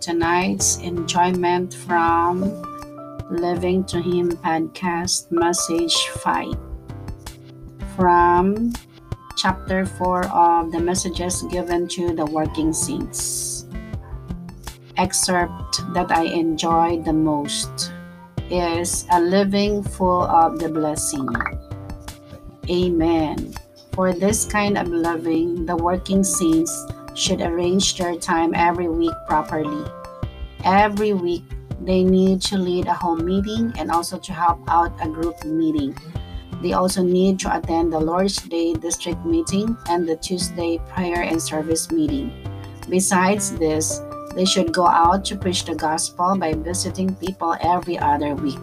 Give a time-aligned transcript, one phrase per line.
[0.00, 2.40] tonight's enjoyment from
[3.30, 6.54] Living to Him podcast, message 5
[7.96, 8.72] from
[9.36, 13.66] chapter 4 of the messages given to the working saints.
[14.96, 17.92] Excerpt that I enjoy the most
[18.50, 21.28] is a living full of the blessing.
[22.70, 23.52] Amen.
[23.94, 26.70] For this kind of living, the working saints
[27.18, 29.84] should arrange their time every week properly.
[30.64, 31.42] Every week,
[31.82, 35.98] they need to lead a home meeting and also to help out a group meeting.
[36.62, 41.42] They also need to attend the Lord's Day district meeting and the Tuesday prayer and
[41.42, 42.30] service meeting.
[42.88, 44.00] Besides this,
[44.34, 48.62] they should go out to preach the gospel by visiting people every other week.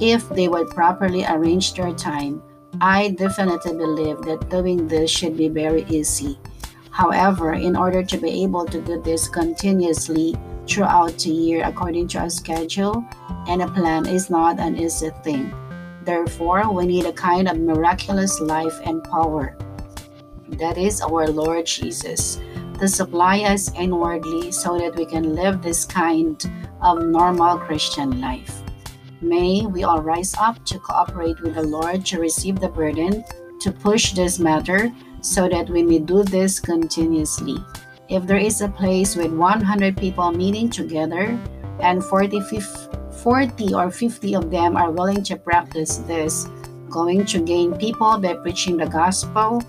[0.00, 2.42] If they would properly arrange their time,
[2.80, 6.38] I definitely believe that doing this should be very easy.
[6.96, 10.34] However, in order to be able to do this continuously
[10.66, 13.04] throughout the year according to a schedule
[13.46, 15.52] and a plan is not an easy thing.
[16.04, 19.58] Therefore, we need a kind of miraculous life and power.
[20.56, 22.40] That is our Lord Jesus
[22.80, 26.40] to supply us inwardly so that we can live this kind
[26.80, 28.62] of normal Christian life.
[29.20, 33.22] May we all rise up to cooperate with the Lord to receive the burden
[33.60, 37.56] to push this matter so that we may do this continuously.
[38.08, 41.38] If there is a place with 100 people meeting together
[41.80, 42.40] and 40,
[43.22, 46.48] 40 or 50 of them are willing to practice this,
[46.88, 49.62] going to gain people by preaching the gospel,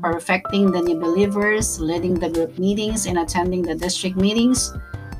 [0.00, 4.72] perfecting the new believers, leading the group meetings, and attending the district meetings,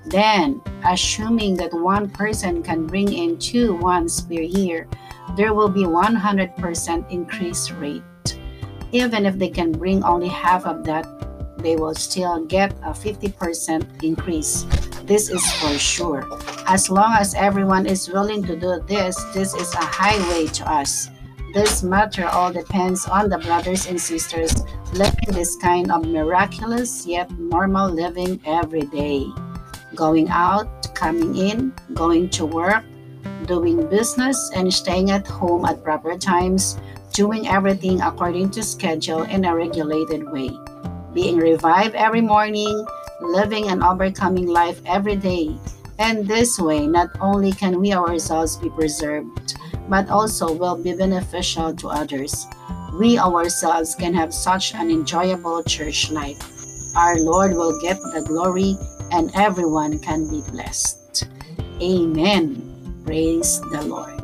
[0.07, 4.87] then, assuming that one person can bring in two ones per year,
[5.37, 8.03] there will be 100% increase rate.
[8.95, 11.05] Even if they can bring only half of that,
[11.59, 14.63] they will still get a 50% increase.
[15.03, 16.23] This is for sure.
[16.69, 21.11] As long as everyone is willing to do this, this is a highway to us.
[21.53, 27.29] This matter all depends on the brothers and sisters living this kind of miraculous yet
[27.33, 29.27] normal living every day.
[29.97, 32.85] Going out, coming in, going to work,
[33.47, 36.79] doing business, and staying at home at proper times,
[37.13, 40.51] doing everything according to schedule in a regulated way.
[41.13, 42.85] Being revived every morning,
[43.21, 45.57] living and overcoming life every day.
[45.99, 49.55] And this way, not only can we ourselves be preserved,
[49.89, 52.47] but also will be beneficial to others.
[52.99, 56.43] We ourselves can have such an enjoyable church life.
[56.97, 58.77] Our Lord will get the glory
[59.13, 61.29] and everyone can be blessed.
[61.81, 62.74] Amen.
[63.05, 64.24] Praise the Lord.